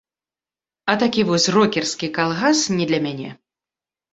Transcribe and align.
А 0.93 0.95
такі 1.03 1.21
вось 1.29 1.45
рокерскі 1.57 2.07
калгас 2.17 2.59
не 2.81 2.91
для 2.93 2.99
мяне. 3.05 3.29